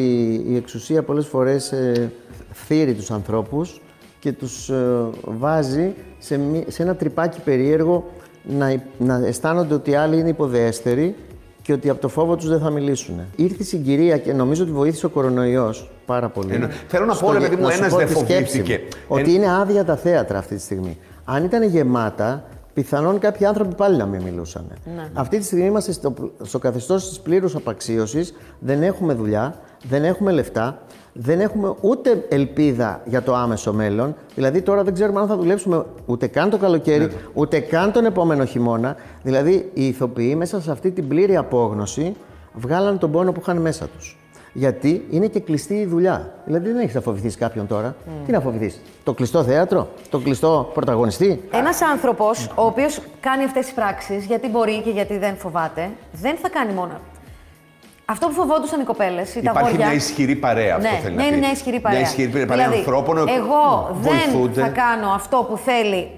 η 0.47 0.55
εξουσία 0.55 1.03
πολλές 1.03 1.27
φορές 1.27 1.71
ε, 1.71 2.11
θύρει 2.53 2.93
τους 2.93 3.11
ανθρώπους 3.11 3.81
και 4.19 4.31
τους 4.31 4.69
ε, 4.69 5.05
βάζει 5.23 5.93
σε, 6.17 6.37
μη- 6.37 6.65
σε 6.67 6.83
ένα 6.83 6.95
τρυπάκι 6.95 7.39
περίεργο 7.41 8.11
να, 8.43 8.71
υ- 8.71 8.81
να 8.97 9.15
αισθάνονται 9.25 9.73
ότι 9.73 9.91
οι 9.91 9.95
άλλοι 9.95 10.19
είναι 10.19 10.29
υποδέστεροι 10.29 11.15
και 11.61 11.73
ότι 11.73 11.89
από 11.89 12.01
το 12.01 12.07
φόβο 12.07 12.35
τους 12.35 12.47
δεν 12.49 12.59
θα 12.59 12.69
μιλήσουν. 12.69 13.19
Ήρθε 13.35 13.57
η 13.59 13.65
συγκυρία 13.65 14.17
και 14.17 14.33
νομίζω 14.33 14.63
ότι 14.63 14.71
βοήθησε 14.71 15.05
ο 15.05 15.09
κορονοϊός 15.09 15.91
πάρα 16.07 16.29
πολύ. 16.29 16.53
Ένα- 16.53 16.69
θέλω 16.87 17.05
να 17.05 17.11
πω, 17.11 17.17
Στο 17.17 17.31
ρε 17.31 17.39
γε- 17.39 17.49
παιδί 17.49 17.61
μου, 17.61 17.69
σου 17.71 17.77
ένας 17.77 17.91
πω 17.91 17.97
δεν 17.97 18.07
τη 18.07 18.13
σκέψη 18.13 18.33
φοβήθηκε. 18.57 18.79
μου, 18.83 18.87
Ότι 19.07 19.21
Εν- 19.21 19.35
είναι 19.35 19.51
άδεια 19.61 19.85
τα 19.85 19.95
θέατρα 19.95 20.37
αυτή 20.37 20.55
τη 20.55 20.61
στιγμή. 20.61 20.97
Αν 21.25 21.43
ήταν 21.43 21.63
γεμάτα, 21.63 22.43
πιθανόν 22.73 23.19
κάποιοι 23.19 23.45
άνθρωποι 23.45 23.75
πάλι 23.75 23.97
να 23.97 24.05
μην 24.05 24.21
μιλούσαν. 24.21 24.65
Αυτή 25.13 25.37
τη 25.37 25.43
στιγμή 25.45 25.65
είμαστε 25.65 25.91
στο, 25.91 26.13
στο 26.41 26.59
καθεστώς 26.59 27.09
της 27.09 27.19
πλήρους 27.19 27.55
απαξίωσης, 27.55 28.33
δεν 28.59 28.83
έχουμε 28.83 29.13
δουλειά, 29.13 29.55
δεν 29.89 30.03
έχουμε 30.03 30.31
λεφτά, 30.31 30.81
δεν 31.13 31.39
έχουμε 31.39 31.73
ούτε 31.81 32.25
ελπίδα 32.29 33.01
για 33.05 33.21
το 33.21 33.35
άμεσο 33.35 33.73
μέλλον. 33.73 34.15
Δηλαδή 34.35 34.61
τώρα 34.61 34.83
δεν 34.83 34.93
ξέρουμε 34.93 35.19
αν 35.19 35.27
θα 35.27 35.35
δουλέψουμε 35.37 35.85
ούτε 36.05 36.27
καν 36.27 36.49
το 36.49 36.57
καλοκαίρι, 36.57 37.07
ούτε 37.33 37.59
καν 37.59 37.91
τον 37.91 38.05
επόμενο 38.05 38.45
χειμώνα. 38.45 38.95
Δηλαδή 39.23 39.69
οι 39.73 39.87
ηθοποιοί 39.87 40.33
μέσα 40.37 40.61
σε 40.61 40.71
αυτή 40.71 40.91
την 40.91 41.07
πλήρη 41.07 41.35
απόγνωση 41.35 42.15
βγάλαν 42.53 42.97
τον 42.97 43.11
πόνο 43.11 43.31
που 43.31 43.39
είχαν 43.41 43.57
μέσα 43.57 43.87
τους. 43.97 44.17
Γιατί 44.57 45.05
είναι 45.09 45.27
και 45.27 45.39
κλειστή 45.39 45.73
η 45.73 45.85
δουλειά. 45.85 46.33
Δηλαδή 46.45 46.67
δεν 46.71 46.77
έχεις 46.81 46.93
να 46.93 47.01
φοβηθείς 47.01 47.35
κάποιον 47.37 47.67
τώρα. 47.67 47.95
Τι 48.25 48.31
να 48.31 48.39
φοβηθείς, 48.39 48.81
Το 49.03 49.13
κλειστό 49.13 49.43
θέατρο, 49.43 49.87
το 50.09 50.19
κλειστό 50.19 50.71
πρωταγωνιστή; 50.73 51.41
Ένας 51.51 51.81
άνθρωπος, 51.81 52.49
ο 52.55 52.65
οποίος 52.65 52.99
κάνει 53.19 53.43
αυτές 53.43 53.65
τις 53.65 53.73
πράξεις, 53.73 54.25
γιατί 54.25 54.49
μπορεί 54.49 54.81
και 54.81 54.89
γιατί 54.89 55.17
δεν 55.17 55.35
φοβάται, 55.37 55.89
δεν 56.11 56.35
θα 56.41 56.49
κάνει 56.49 56.73
μόνο. 56.73 56.99
Αυτό 58.05 58.27
που 58.27 58.33
φοβόντουσαν 58.33 58.79
οι 58.81 58.83
κοπέλες, 58.83 59.35
οι 59.35 59.41
τα 59.41 59.51
Υπάρχει 59.51 59.67
αγόρια. 59.67 59.85
μια 59.85 59.95
ισχυρή 59.95 60.35
παρέα, 60.35 60.75
αυτό 60.75 60.89
ναι, 60.89 60.97
θέλει 60.97 61.15
ναι, 61.15 61.21
να 61.21 61.27
είναι 61.27 61.35
πει. 61.35 61.39
μια 61.41 61.51
ισχυρή 61.51 61.79
παρέα. 61.79 61.99
Μια 61.99 62.07
ισχυρή 62.07 62.45
παρέα 62.45 62.65
δηλαδή, 62.65 62.77
ανθρώπων. 62.77 63.17
Εγώ 63.17 63.89
δεν 64.01 64.13
βοηθούνται. 64.13 64.61
θα 64.61 64.67
κάνω 64.67 65.09
αυτό 65.09 65.45
που 65.49 65.57
θέλει 65.57 66.09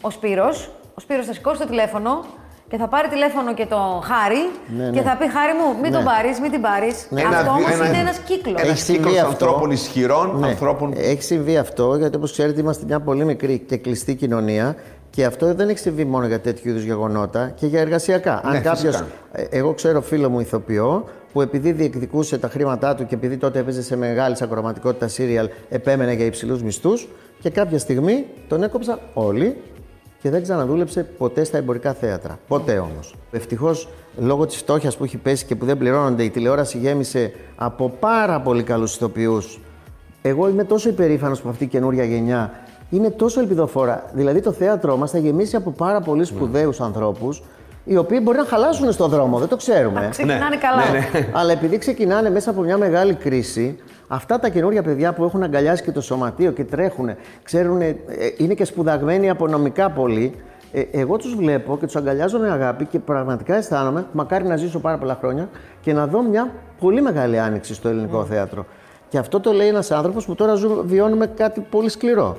ο 0.00 0.10
Σπύρος. 0.10 0.70
Ο 0.94 1.00
Σπύρος 1.00 1.26
θα 1.26 1.32
σηκώσει 1.32 1.60
το 1.60 1.66
τηλέφωνο 1.66 2.24
και 2.68 2.76
θα 2.76 2.88
πάρει 2.88 3.08
τηλέφωνο 3.08 3.54
και 3.54 3.66
τον 3.66 4.02
Χάρη 4.02 4.42
Ναι, 4.76 4.84
και 4.84 5.00
ναι. 5.00 5.06
θα 5.08 5.16
πει 5.16 5.30
Χάρη 5.30 5.52
μου, 5.52 5.80
μην 5.82 5.90
Ναι. 5.90 5.96
τον 5.96 6.04
πάρεις, 6.04 6.40
μην 6.40 6.50
την 6.50 6.60
πάρεις. 6.60 7.06
Ναι, 7.10 7.22
αυτό 7.22 7.36
ένα- 7.38 7.50
όμως 7.50 7.70
ένα- 7.72 7.86
είναι 7.88 7.98
ένα 7.98 8.12
κύκλος. 8.26 8.60
Ένα 8.60 8.70
Έχει 8.70 8.78
συμβεί 8.80 9.02
κύκλος 9.02 9.16
αυτό. 9.18 9.28
ανθρώπων 9.46 9.70
ισχυρών, 9.70 10.38
Ναι, 10.40 10.46
ανθρώπων. 10.46 10.92
Έχει 10.96 11.22
συμβεί 11.22 11.56
αυτό, 11.56 11.96
γιατί 11.96 12.16
όπως 12.16 12.32
ξέρετε 12.32 12.60
είμαστε 12.60 12.84
μια 12.86 13.00
πολύ 13.00 13.24
μικρή 13.24 13.58
και 13.58 13.76
κλειστή 13.76 14.14
κοινωνία 14.14 14.76
και 15.10 15.24
αυτό 15.24 15.54
δεν 15.54 15.68
έχει 15.68 15.78
συμβεί 15.78 16.04
μόνο 16.04 16.26
για 16.26 16.40
τέτοιου 16.40 16.70
είδους 16.70 16.82
γεγονότα 16.82 17.48
και 17.54 17.66
για 17.66 17.80
εργασιακά. 17.80 18.40
Ναι, 18.44 18.56
Αν 18.56 18.62
κάποιο. 18.62 18.90
φυσικά. 18.90 19.06
Εγώ 19.50 19.72
ξέρω 19.74 20.00
φίλο 20.02 20.28
μου 20.30 20.40
ηθοποιό 20.40 21.04
που 21.32 21.40
επειδή 21.42 21.72
διεκδικούσε 21.72 22.38
τα 22.38 22.48
χρήματά 22.48 22.94
του 22.94 23.06
και 23.06 23.14
επειδή 23.14 23.36
τότε 23.36 23.58
έπαιζε 23.58 23.82
σε 23.82 23.96
μεγάλη 23.96 24.36
ακροματικότητα 24.42 25.08
σύριαλ, 25.08 25.48
επέμενε 25.68 26.12
για 26.12 26.24
υψηλούς 26.24 26.62
μισθούς 26.62 27.08
και 27.40 27.50
κάποια 27.50 27.78
στιγμή 27.78 28.24
τον 28.48 28.62
έκοψαν 28.62 28.98
όλοι 29.14 29.56
και 30.26 30.32
δεν 30.32 30.42
ξαναδούλεψε 30.42 31.02
ποτέ 31.18 31.44
στα 31.44 31.58
εμπορικά 31.58 31.92
θέατρα. 31.92 32.38
Ποτέ 32.48 32.78
όμως. 32.78 33.14
Ευτυχώς, 33.30 33.88
λόγω 34.18 34.46
της 34.46 34.56
φτώχειας 34.56 34.96
που 34.96 35.04
έχει 35.04 35.16
πέσει 35.16 35.44
και 35.44 35.54
που 35.56 35.64
δεν 35.64 35.78
πληρώνονται, 35.78 36.22
η 36.22 36.30
τηλεόραση 36.30 36.78
γέμισε 36.78 37.32
από 37.56 37.88
πάρα 38.00 38.40
πολύ 38.40 38.62
καλούς 38.62 38.94
ηθοποιούς. 38.94 39.60
Εγώ 40.22 40.48
είμαι 40.48 40.64
τόσο 40.64 40.88
υπερήφανος 40.88 41.40
που 41.40 41.48
αυτή 41.48 41.64
η 41.64 41.66
καινούρια 41.66 42.04
γενιά 42.04 42.52
είναι 42.90 43.10
τόσο 43.10 43.40
ελπιδοφόρα. 43.40 44.10
Δηλαδή 44.12 44.40
το 44.40 44.52
θέατρό 44.52 44.96
μας 44.96 45.10
θα 45.10 45.18
γεμίσει 45.18 45.56
από 45.56 45.70
πάρα 45.70 46.00
πολύ 46.00 46.24
σπουδαίους 46.24 46.80
ανθρώπους, 46.80 47.42
οι 47.84 47.96
οποίοι 47.96 48.20
μπορεί 48.22 48.38
να 48.38 48.44
χαλάσουν 48.44 48.92
στον 48.92 49.10
δρόμο, 49.10 49.38
δεν 49.38 49.48
το 49.48 49.56
ξέρουμε. 49.56 50.08
Ξεκινάνε 50.10 50.56
καλά. 50.56 50.82
Αλλά 51.32 51.52
επειδή 51.52 51.78
ξεκινάνε 51.78 52.30
μέσα 52.30 52.50
από 52.50 52.62
μια 52.62 52.76
μεγάλη 52.76 53.14
κρίση, 53.14 53.78
αυτά 54.08 54.38
τα 54.38 54.48
καινούργια 54.48 54.82
παιδιά 54.82 55.12
που 55.12 55.24
έχουν 55.24 55.42
αγκαλιάσει 55.42 55.82
και 55.82 55.92
το 55.92 56.00
σωματείο 56.00 56.52
και 56.52 56.64
τρέχουν, 56.64 57.10
ξέρουν, 57.42 57.80
ε, 57.80 57.96
είναι 58.36 58.54
και 58.54 58.64
σπουδαγμένοι 58.64 59.30
από 59.30 59.46
νομικά 59.46 59.90
πολύ. 59.90 60.34
Ε, 60.72 60.82
εγώ 60.90 61.16
τους 61.16 61.34
βλέπω 61.34 61.78
και 61.78 61.86
τους 61.86 61.96
αγκαλιάζω 61.96 62.38
με 62.38 62.50
αγάπη 62.50 62.84
και 62.84 62.98
πραγματικά 62.98 63.54
αισθάνομαι, 63.54 64.06
μακάρι 64.12 64.44
να 64.44 64.56
ζήσω 64.56 64.78
πάρα 64.78 64.98
πολλά 64.98 65.16
χρόνια 65.20 65.48
και 65.80 65.92
να 65.92 66.06
δω 66.06 66.22
μια 66.22 66.52
πολύ 66.80 67.02
μεγάλη 67.02 67.38
άνοιξη 67.38 67.74
στο 67.74 67.88
ελληνικό 67.88 68.24
θέατρο. 68.24 68.66
Και 69.08 69.18
αυτό 69.18 69.40
το 69.40 69.52
λέει 69.52 69.68
ένας 69.68 69.90
άνθρωπος 69.90 70.24
που 70.24 70.34
τώρα 70.34 70.54
ζου, 70.54 70.82
βιώνουμε 70.86 71.26
κάτι 71.26 71.60
πολύ 71.60 71.88
σκληρό. 71.88 72.36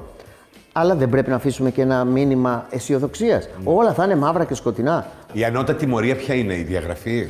Αλλά 0.74 0.96
δεν 0.96 1.10
πρέπει 1.10 1.30
να 1.30 1.36
αφήσουμε 1.36 1.72
και 1.72 1.82
ένα 1.82 2.06
μήνυμα 2.06 2.66
αισιοδοξίας. 2.70 3.50
Όλα 3.64 3.94
θα 3.94 4.04
είναι 4.04 4.16
μαύρα 4.16 4.44
και 4.44 4.54
σκοτεινά. 4.54 5.06
Η 5.34 5.44
ανώτατη 5.44 5.80
τιμωρία 5.80 6.16
ποια 6.16 6.36
είναι, 6.36 6.56
η 6.56 6.64
διαγραφή; 6.64 7.28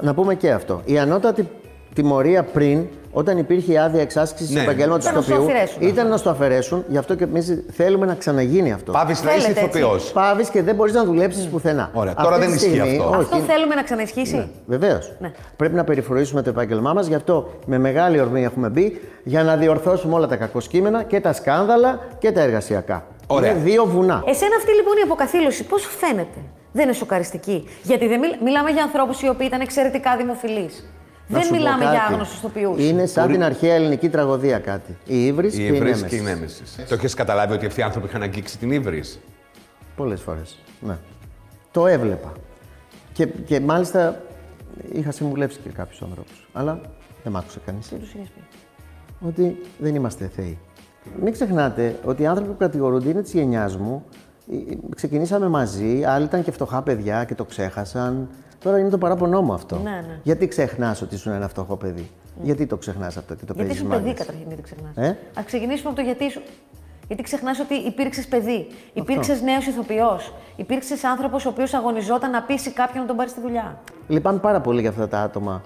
Να 0.00 0.14
πούμε 0.14 0.34
και 0.34 0.50
αυτό. 0.50 0.82
Η 0.84 0.98
ανώτατη 0.98 1.48
τιμωρία 1.94 2.42
πριν, 2.42 2.86
όταν 3.12 3.38
υπήρχε 3.38 3.72
η 3.72 3.78
άδεια 3.78 4.00
εξάσκησης 4.00 4.54
Ναι. 4.54 4.60
επαγγέλματος 4.62 5.04
Ήταν 5.04 5.16
να 5.16 5.22
στο 5.22 5.32
ηθοποιού, 5.32 5.50
αφαιρέσουν. 5.50 5.82
ήταν 5.88 6.08
να 6.08 6.16
στο 6.16 6.30
αφαιρέσουν. 6.30 6.84
Γι' 6.88 6.98
αυτό 6.98 7.14
και 7.14 7.24
εμείς 7.24 7.62
θέλουμε 7.72 8.06
να 8.06 8.14
ξαναγίνει 8.14 8.72
αυτό. 8.72 8.92
Πάβεις 8.92 9.22
να 9.22 9.30
είσαι 9.34 9.40
Θέλετε, 9.40 9.64
έτσι. 9.64 9.78
ηθοποιός. 9.78 10.12
Πάβεις 10.12 10.48
και 10.48 10.62
δεν 10.62 10.74
μπορείς 10.74 10.92
να 10.94 11.04
δουλέψεις 11.04 11.46
πουθενά. 11.46 11.90
Ωραία, 11.92 12.12
Αυτή 12.16 12.24
τώρα 12.24 12.38
τη 12.38 12.44
δεν 12.46 12.54
ισχύει 12.54 12.68
στιγμή, 12.68 12.96
αυτό. 12.96 13.08
Όχι, 13.08 13.18
Αυτό 13.20 13.36
θέλουμε 13.36 13.74
να 13.74 13.82
ξαναισχύσει. 13.82 14.48
Βεβαίως. 14.66 15.12
Ναι. 15.18 15.32
Πρέπει 15.56 15.74
να 15.74 15.84
περιφρονήσουμε 15.84 16.42
το 16.42 16.50
επάγγελμά 16.50 16.92
μας. 16.92 17.06
Γι' 17.06 17.14
αυτό 17.14 17.52
με 17.66 17.78
μεγάλη 17.78 18.20
ορμή 18.20 18.44
έχουμε 18.44 18.68
μπει 18.68 19.00
για 19.24 19.42
να 19.42 19.56
διορθώσουμε 19.56 20.14
όλα 20.14 20.26
τα 20.26 20.36
κακοσκήμενα 20.36 21.02
και 21.02 21.20
τα 21.20 21.32
σκάνδαλα 21.32 21.98
και 22.18 22.32
τα 22.32 22.40
εργασιακά. 22.40 23.04
Ωραία. 23.26 23.50
Είναι 23.50 23.60
δύο 23.60 23.84
βουνά. 23.86 24.22
Εσένα 24.26 24.56
αυτή 24.56 24.72
λοιπόν 24.74 24.94
η 24.96 25.00
αποκαθήλωση 25.04 25.64
πώς 25.64 25.80
σου 25.82 25.90
φαίνεται; 25.90 26.38
Δεν 26.72 26.84
είναι 26.84 26.92
σοκαριστική. 26.92 27.68
Γιατί 27.82 28.08
δεν 28.08 28.18
μιλ- 28.18 28.40
μιλάμε 28.42 28.70
για 28.70 28.82
ανθρώπους 28.82 29.22
οι 29.22 29.28
οποίοι 29.28 29.46
ήταν 29.50 29.60
εξαιρετικά 29.60 30.16
δημοφιλείς. 30.16 30.86
Να 31.32 31.38
Δεν 31.38 31.42
σου 31.42 31.48
πω 31.48 31.56
μιλάμε 31.56 31.84
για 31.84 31.92
κάτι. 31.92 32.12
άγνωστους 32.12 32.38
ηθοποιούς. 32.38 32.80
Είναι 32.88 33.06
σαν 33.06 33.32
την 33.32 33.42
αρχαία 33.42 33.74
ελληνική 33.74 34.08
τραγωδία 34.08 34.58
κάτι. 34.58 34.96
Η 35.06 35.26
ύβρι 35.26 35.50
και 35.50 35.56
Η 35.62 35.64
η 35.64 35.66
Ήβρη 35.66 35.78
Νέμεσης. 35.78 36.08
και 36.08 36.16
η 36.16 36.20
Νέμεσης. 36.20 36.78
Το 36.88 36.94
έχεις 36.94 37.14
καταλάβει 37.14 37.52
ότι 37.52 37.66
αυτοί 37.66 37.80
οι 37.80 37.82
άνθρωποι 37.82 38.06
είχαν 38.06 38.22
αγγίξει 38.22 38.58
την 38.58 38.70
Ήβρη. 38.70 39.04
Πολλές 39.96 40.20
φορές, 40.20 40.58
ναι. 40.80 40.98
Το 41.70 41.86
έβλεπα. 41.86 42.32
Και, 43.12 43.26
και 43.26 43.60
μάλιστα 43.60 44.22
είχα 44.92 45.10
συμβουλεύσει 45.10 45.58
και 45.62 45.68
κάποιους 45.68 46.02
ανθρώπους. 46.02 46.48
Αλλά 46.52 46.80
δεν 47.22 47.32
μ' 47.32 47.36
άκουσε 47.36 47.58
κανείς. 47.66 47.92
Ότι 49.26 49.60
δεν 49.78 49.94
είμαστε 49.94 50.30
θεοί. 50.36 50.58
Μην 51.22 51.32
ξεχνάτε 51.32 51.96
ότι 52.04 52.22
οι 52.22 52.26
άνθρωποι 52.26 52.50
που 52.50 52.56
κατηγορούνται 52.56 53.08
είναι 53.08 53.22
της 53.22 53.32
γενιάς 53.32 53.76
μου. 53.76 54.04
Ε, 54.52 54.72
ε, 54.72 54.76
Ξεκινήσαμε 54.94 55.48
μαζί, 55.48 56.04
άλλοι 56.04 56.24
ήταν 56.24 56.42
και 56.44 56.50
φτωχά 56.50 56.82
παιδιά 56.82 57.24
και 57.24 57.34
το 57.34 57.44
ξέχασαν. 57.44 58.28
Τώρα 58.62 58.78
είναι 58.78 58.88
το 58.88 58.98
παράπονό 58.98 59.42
μου 59.42 59.52
αυτό. 59.52 59.76
Ναι, 59.76 59.90
ναι. 59.90 60.18
Γιατί 60.22 60.48
ξεχνάς 60.48 61.02
ότι 61.02 61.14
ήσουν 61.14 61.32
ένα 61.32 61.48
φτωχό 61.48 61.76
παιδί; 61.76 62.10
Γιατί 62.42 62.66
το 62.66 62.76
ξεχνάς 62.76 63.16
αυτό 63.16 63.34
και 63.34 63.44
το 63.44 63.52
Γιατί 63.54 63.58
παίζεις 63.58 63.76
ήσουν 63.76 63.88
παιδί 63.88 64.02
μάγκες. 64.02 64.18
καταρχήν, 64.18 64.46
γιατί 64.46 64.62
ξεχνάς; 64.62 64.96
Ε; 64.96 65.08
Α 65.40 65.42
ξεκινήσουμε 65.44 65.88
από 65.88 65.98
το 65.98 66.04
γιατί 66.04 66.30
σου. 66.30 66.42
Γιατί 67.06 67.22
ξεχνάς 67.22 67.60
ότι 67.60 67.74
υπήρξες 67.74 68.26
παιδί. 68.26 68.66
Υπήρξες 68.92 69.42
νέος 69.42 69.66
ηθοποιός. 69.66 70.34
Υπήρξες 70.56 71.04
άνθρωπος 71.04 71.46
ο 71.46 71.48
οποίος 71.48 71.74
αγωνιζόταν 71.74 72.30
να 72.30 72.42
πείσει 72.42 72.72
κάποιον 72.72 73.00
να 73.02 73.08
τον 73.08 73.16
πάρει 73.16 73.30
στη 73.30 73.40
δουλειά. 73.40 73.80
Λυπάμαι 74.08 74.38
πάρα 74.38 74.60
πολύ 74.60 74.80
για 74.80 74.90
αυτά 74.90 75.08
τα 75.08 75.18
άτομα 75.18 75.62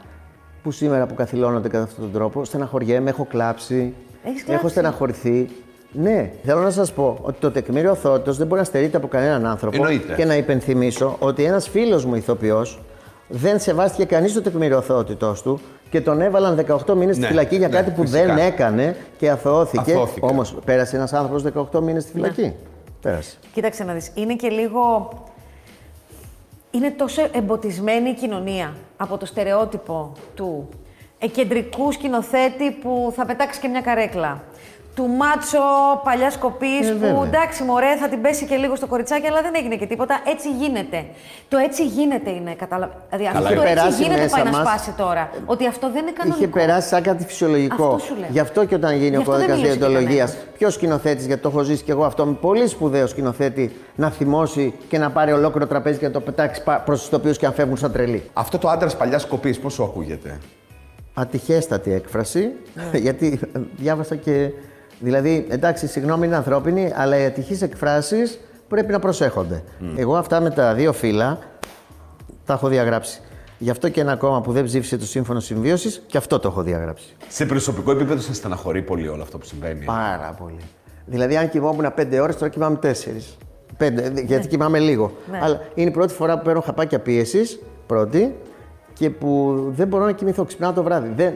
που 0.63 0.71
σήμερα 0.71 1.03
αποκαθιλώνονται 1.03 1.69
κατά 1.69 1.85
αυτόν 1.85 2.05
τον 2.05 2.13
τρόπο. 2.13 2.45
Στεναχωριέμαι, 2.45 3.11
έχω 3.11 3.25
κλάψει. 3.25 3.95
Έχεις 4.25 4.41
Έχω 4.43 4.49
κλάψει; 4.49 4.69
στεναχωρηθεί. 4.69 5.49
Ναι, 5.93 6.31
θέλω 6.45 6.61
να 6.61 6.71
σας 6.71 6.93
πω 6.93 7.19
ότι 7.23 7.41
το 7.41 7.51
τεκμήριο 7.51 7.95
θότητα 7.95 8.33
δεν 8.33 8.47
μπορεί 8.47 8.61
να 8.61 8.67
στερείται 8.67 8.97
από 8.97 9.09
κανέναν 9.09 9.47
άνθρωπο. 9.47 9.77
Εννοείται. 9.77 10.15
Και 10.15 10.25
να 10.25 10.37
υπενθυμίσω 10.37 11.17
ότι 11.19 11.45
ένας 11.45 11.69
φίλος 11.69 12.05
μου 12.05 12.15
ηθοποιός 12.15 12.83
δεν 13.29 13.61
σεβάστηκε 13.61 14.05
κανείς 14.05 14.33
το 14.33 14.43
τεκμήριο 14.43 14.81
θότητό 14.81 15.37
του 15.43 15.61
και 15.91 16.01
τον 16.01 16.21
έβαλαν 16.21 16.67
18 16.87 16.95
μήνες 16.95 17.15
στη 17.15 17.25
Ναι, 17.25 17.31
φυλακή 17.31 17.57
για 17.57 17.69
ναι, 17.69 17.75
κάτι 17.75 17.91
που 17.91 18.01
φυσικά. 18.01 18.25
δεν 18.25 18.37
έκανε 18.39 18.97
και 19.19 19.31
αθωώθηκε. 19.31 19.93
Αθώθηκε. 19.93 20.27
Όμως 20.27 20.55
πέρασε 20.65 20.97
ένας 20.97 21.13
άνθρωπος 21.13 21.43
18 21.73 21.81
μήνες 21.81 22.03
στη 22.03 22.13
φυλακή. 22.13 22.43
Ναι. 22.43 22.55
Πέρασε. 23.01 23.37
Κοίταξε 23.53 23.85
να 23.85 23.93
δεις, 23.93 24.11
είναι 24.15 24.35
και 24.35 24.49
λίγο... 24.49 25.11
Είναι 26.71 26.91
τόσο 26.91 27.29
εμποτισμένη 27.33 28.09
η 28.09 28.15
κοινωνία 28.15 28.75
από 28.97 29.17
το 29.17 29.27
στερεότυπο 29.27 30.13
του 30.35 30.69
εκεντρικού 31.19 31.93
σκηνοθέτη 31.93 32.71
που 32.71 33.13
θα 33.17 33.27
πετάξει 33.27 33.61
και 33.61 33.69
μια 33.69 33.81
καρέκλα. 33.81 34.43
Του 34.97 35.07
μάτσο 35.09 35.59
παλιά 36.05 36.33
κοπή 36.41 36.77
Ε, 36.83 36.91
που 36.93 36.99
βέβαια. 36.99 37.23
εντάξει, 37.27 37.63
μωρέ, 37.63 37.97
θα 37.97 38.09
την 38.09 38.21
πέσει 38.21 38.45
και 38.47 38.57
λίγο 38.57 38.77
στο 38.77 38.87
κοριτσάκι, 38.87 39.27
αλλά 39.27 39.43
δεν 39.43 39.53
έγινε 39.57 39.77
και 39.77 39.87
τίποτα. 39.87 40.21
Έτσι 40.27 40.51
γίνεται. 40.51 41.05
Το 41.49 41.57
έτσι 41.59 41.85
γίνεται 41.87 42.31
είναι. 42.31 42.55
Καταλα... 42.55 42.91
Δηλαδή, 43.11 43.27
αυτό 43.27 43.45
Είχε 43.45 43.55
το 43.55 43.61
έτσι 43.63 43.75
περάσει 43.75 44.03
γίνεται 44.03 44.21
μέσα 44.21 44.35
πάει 44.37 44.45
να 44.45 44.51
μας. 44.51 44.61
σπάσει 44.69 44.91
τώρα. 44.91 45.31
Ότι 45.47 45.67
αυτό 45.67 45.91
δεν 45.93 46.03
είναι 46.03 46.13
κανονικό. 46.13 46.43
Είχε 46.45 46.53
περάσει 46.53 46.89
σαν 46.89 47.03
κάτι 47.03 47.25
φυσιολογικό. 47.25 47.85
Αυτό 47.87 47.99
σου 48.07 48.15
λέω. 48.21 48.29
Γι' 48.31 48.39
αυτό 48.39 48.65
και 48.65 48.75
όταν 48.75 48.93
γίνει 48.97 49.09
Γι' 49.09 49.17
ο 49.17 49.19
αυτό 49.21 49.33
δεν 49.33 49.41
κώδικας 49.41 49.57
μιλούσε 49.59 49.79
και 49.79 49.79
διοντολογία, 49.87 50.25
κανένας. 50.25 50.37
ποιος 50.59 50.75
σκηνοθέτης, 50.75 51.27
γιατί 51.27 51.43
το 51.43 51.49
έχω 51.49 51.63
ζήσει 51.63 51.83
και 51.85 51.93
εγώ 51.93 52.05
αυτό, 52.05 52.27
με 52.27 52.33
πολύ 52.41 52.67
σπουδαίος 52.67 53.11
σκηνοθέτη 53.11 53.77
να 53.95 54.11
θυμώσει 54.11 54.75
και 54.89 54.99
να 54.99 55.11
πάρει 55.11 55.33
ολόκληρο 55.33 55.67
τραπέζι 55.67 55.99
και 55.99 56.07
να 56.07 56.13
το 56.13 56.21
πετάξει 56.21 56.63
προς 56.85 56.99
τους 57.01 57.09
τοπίους 57.09 57.39
και 57.39 57.47
να 57.47 57.53
φεύγουν 57.53 57.77
σαν 57.77 57.93
τρελοί. 57.93 58.31
Αυτό 58.33 58.59
το 58.59 58.69
άντρας 58.69 58.97
παλιάς 58.97 59.27
κοπή, 59.27 59.57
πώς 59.57 59.73
σου 59.73 59.83
ακούγεται; 59.85 60.39
Ατυχέστατη 61.15 61.93
έκφραση, 61.93 62.51
Ναι. 62.93 62.99
γιατί 63.07 63.41
ε, 63.55 63.59
διάβασα 63.77 64.15
και. 64.17 64.51
Δηλαδή, 65.01 65.47
εντάξει, 65.49 65.87
συγγνώμη 65.87 66.27
είναι 66.27 66.37
ανθρώπινη, 66.37 66.93
αλλά 66.97 67.19
οι 67.19 67.25
ατυχείς 67.25 67.63
εκφράσεις 67.63 68.41
πρέπει 68.69 68.93
να 68.93 68.99
προσέχονται. 68.99 69.63
Εγώ 69.97 70.17
αυτά 70.17 70.41
με 70.41 70.51
τα 70.51 70.75
δύο 70.75 70.93
φύλλα 70.93 71.39
τα 72.45 72.53
έχω 72.53 72.69
διαγράψει. 72.69 73.21
Γι' 73.59 73.71
αυτό 73.71 73.89
και 73.89 74.01
ένα 74.01 74.17
κόμμα 74.17 74.41
που 74.41 74.53
δεν 74.53 74.65
ψήφισε 74.65 74.97
το 74.97 75.05
σύμφωνο 75.07 75.41
συμβίωσης, 75.41 76.03
και 76.07 76.17
αυτό 76.17 76.39
το 76.39 76.49
έχω 76.49 76.63
διαγράψει. 76.63 77.17
Σε 77.29 77.47
προσωπικό 77.47 77.91
επίπεδο 77.91 78.21
σε 78.21 78.35
στεναχωρεί 78.35 78.83
πολύ 78.83 79.09
όλο 79.09 79.23
αυτό 79.23 79.39
που 79.39 79.45
συμβαίνει; 79.47 79.85
Πάρα 79.85 80.35
πολύ. 80.39 80.61
Δηλαδή, 81.07 81.37
αν 81.37 81.49
κοιμόμουν 81.51 81.93
πέντε 81.95 82.21
ώρες, 82.21 82.37
τώρα 82.37 82.49
κοιμάμαι 82.51 82.77
τέσσερις. 82.77 83.37
Πέντε, 83.77 84.13
γιατί 84.27 84.49
κοιμάμαι 84.49 84.79
λίγο. 84.79 85.13
Ναι. 85.31 85.39
Αλλά 85.43 85.61
είναι 85.75 85.89
η 85.89 85.93
πρώτη 85.93 86.13
φορά 86.15 86.39
που 86.39 86.45
παίρνω 86.45 86.61
χαπάκια 86.61 86.99
πίεσης, 86.99 87.59
πρώτη, 87.87 88.35
και 88.93 89.11
που 89.11 89.57
δεν 89.77 89.89
μπορώ 89.89 90.05
να 90.05 90.13
κοιμηθώ. 90.13 90.45
Ξυπνάω 90.45 90.73
το 90.73 90.83
βράδυ. 90.83 91.13
Δεν, 91.17 91.27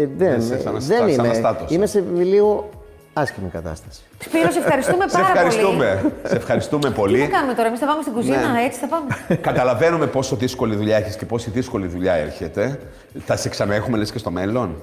ε, 0.00 0.08
δεν, 0.16 0.38
Είσαι 0.38 0.60
σαν 0.60 0.62
δεν 0.62 0.74
αστα- 0.76 0.96
σαν 0.96 1.08
είμαι. 1.08 1.28
αστάτος. 1.28 1.70
Είμαι 1.70 1.86
σε 1.86 2.04
λίγο 2.16 2.68
άσχημη 3.12 3.48
κατάσταση. 3.48 4.00
Σπύρος, 4.24 4.52
σε 4.52 4.58
ευχαριστούμε 4.58 5.08
Σε 5.08 5.16
πάρα 5.16 5.26
πολύ. 5.32 5.38
ευχαριστούμε. 5.46 6.12
σε 6.24 6.36
ευχαριστούμε 6.36 6.88
Τι 6.88 6.94
πολύ. 6.94 7.18
θα 7.20 7.26
κάνουμε 7.26 7.54
τώρα, 7.54 7.68
εμείς 7.68 7.80
θα 7.80 7.86
πάμε 7.86 8.02
στην 8.02 8.14
κουζίνα, 8.14 8.52
Ναι. 8.52 8.62
έτσι 8.62 8.78
θα 8.80 8.86
πάμε. 8.86 9.36
Καταλαβαίνουμε 9.40 10.06
πόσο 10.06 10.36
δύσκολη 10.36 10.76
δουλειά 10.76 10.96
έχεις 10.96 11.16
και 11.16 11.26
πόση 11.26 11.50
δύσκολη 11.50 11.86
δουλειά 11.86 12.12
έρχεται. 12.12 12.80
Θα 13.26 13.36
σε 13.36 13.48
ξαναέχουμε 13.48 13.96
λες 13.98 14.10
και 14.12 14.18
στο 14.18 14.30
μέλλον; 14.30 14.76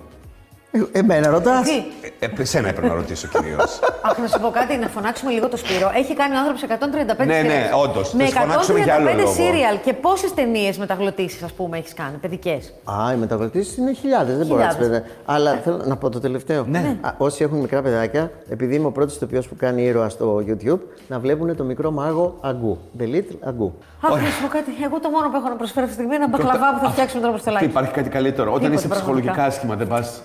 Ε, 0.92 1.00
εμένα 1.00 1.30
ρωτάς; 1.30 1.62
Τι, 1.62 1.72
Ε, 2.20 2.42
ε, 2.42 2.44
σένα 2.46 2.68
έπρεπε 2.68 2.88
να 2.88 2.94
ρωτήσω 2.94 3.28
κυρίως. 3.28 3.80
Αχ, 4.02 4.18
να 4.18 4.28
σου 4.28 4.40
πω 4.40 4.50
κάτι, 4.50 4.78
να 4.78 4.88
φωνάξουμε 4.88 5.32
λίγο 5.32 5.48
το 5.50 5.58
Σπύρο. 5.58 5.92
Έχει 5.96 6.14
κάνει 6.16 6.36
ο 6.36 6.38
άνθρωπος 6.38 6.62
135 6.62 7.26
Ναι, 7.26 7.34
ναι, 7.42 7.50
σειρές. 7.50 7.70
όντως. 7.84 8.14
Με 8.14 8.24
Θα 8.24 8.30
σε 8.30 8.40
φωνάξουμε 8.40 8.80
για 8.80 8.94
άλλο 8.94 9.10
135 9.10 9.18
λόγο. 9.18 9.34
σύριαλ 9.34 9.80
και 9.86 9.94
πόσες 9.94 10.34
ταινίες 10.34 10.78
μεταγλωτήσεις, 10.78 11.44
ας 11.44 11.52
πούμε, 11.52 11.78
έχεις 11.78 11.94
κάνει, 11.94 12.18
παιδικές; 12.18 12.74
Α, 12.84 13.14
οι 13.14 13.18
μεταγλωτήσεις 13.18 13.78
είναι 13.78 13.94
χιλιάδες, 13.94 14.38
δεν 14.38 14.46
μπορώ 14.48 14.62
να 14.62 14.68
τις 14.68 14.76
Χιλιάδες. 14.76 15.00
πέντε. 15.02 15.16
Αλλά 15.26 15.60
θέλω 15.64 15.82
να 15.86 15.96
πω 15.98 16.10
το 16.10 16.20
τελευταίο. 16.20 16.66
Ναι. 16.68 16.98
Α, 17.02 17.10
όσοι 17.18 17.44
έχουν 17.44 17.58
μικρά 17.60 17.82
παιδάκια, 17.82 18.32
επειδή 18.50 18.76
είμαι 18.76 18.88
ο 18.88 18.92
πρώτος 18.92 19.16
ηθοποιός 19.16 19.48
που 19.48 19.56
κάνει 19.56 19.84
ήρωα 19.84 20.10
στο 20.10 20.44
YouTube, 20.48 20.80
να 21.08 21.20
βλέπουν 21.20 21.56
το 21.56 21.64
μικρό 21.64 21.92
μάγο 21.92 22.38
Αγκού. 22.42 22.78
The 23.00 23.04
Little 23.04 23.38
Αγκού. 23.42 23.74
Αχ, 24.02 24.12
να 24.12 24.18
σου 24.30 24.42
πω 24.42 24.48
κάτι. 24.48 24.72
Εγώ 24.84 25.00
το 25.00 25.10
μόνο 25.10 25.30
που 25.30 25.36
έχω 25.36 25.50
να 25.50 25.56
προσφέρω 25.56 25.86
αυτή 25.86 25.98
τη 25.98 26.02
στιγμή 26.04 26.16
είναι 26.16 26.24
ένα 26.24 26.38
μπακλαβά 26.38 26.74
που 26.74 26.86
θα 26.86 26.90
φτιάξουμε 26.92 27.22
τώρα 27.22 27.38
στο 27.38 27.46
Τι 27.48 27.52
λάκι. 27.54 27.66
υπάρχει 27.66 27.92
κάτι 27.92 28.10
καλύτερο. 28.10 28.50
Όταν 28.54 28.62
Τίποτε, 28.62 28.80
είσαι 28.80 28.88
ψυχολογικά 28.96 29.32
πραγματικά. 29.34 29.56
άσχημα, 29.58 29.76
δεν 29.76 29.88
πας. 29.88 30.22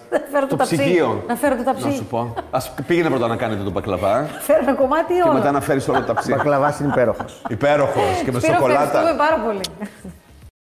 Να 0.47 0.47
φέρω 0.47 0.47
το 0.47 0.47
στο 0.47 0.57
ταψί. 0.57 0.77
ψυγείο. 0.77 1.25
Να 1.29 1.35
φέρω 1.37 1.57
το 1.57 1.63
ταψί. 1.65 1.87
Να 1.87 1.93
σου 1.93 2.05
πω. 2.05 2.35
Α 2.51 2.61
πήγαινε 2.87 3.09
πρώτα 3.09 3.27
να 3.27 3.37
κάνετε 3.37 3.63
τον 3.63 3.73
μπακλαβά 3.73 4.27
Φέρω 4.41 4.59
ένα 4.63 4.75
κομμάτι 4.75 5.13
ή 5.13 5.17
και 5.17 5.23
όλο. 5.23 5.33
μετά 5.33 5.51
να 5.51 5.61
φέρεις 5.61 5.89
όλο 5.89 5.99
το 5.99 6.05
ταψί. 6.05 6.33
Μπακλαβάς 6.35 6.79
είναι 6.79 6.89
υπέροχο. 6.89 7.25
Υπέροχος 7.49 8.23
και 8.25 8.33
με 8.33 8.39
Σπύρο, 8.39 8.55
σοκολάτα. 8.55 8.83
ευχαριστούμε 8.83 9.17
πάρα 9.17 9.37
πολύ. 9.47 9.61